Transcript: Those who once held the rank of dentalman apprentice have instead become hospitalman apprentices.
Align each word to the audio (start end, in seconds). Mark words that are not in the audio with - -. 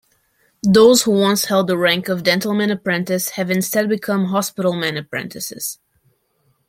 Those 0.63 1.03
who 1.03 1.11
once 1.11 1.45
held 1.45 1.67
the 1.67 1.77
rank 1.77 2.09
of 2.09 2.23
dentalman 2.23 2.71
apprentice 2.71 3.29
have 3.35 3.51
instead 3.51 3.87
become 3.87 4.25
hospitalman 4.29 4.97
apprentices. 4.97 5.77